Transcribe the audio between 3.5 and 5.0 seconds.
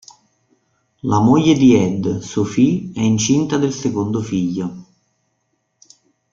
del secondo figlio.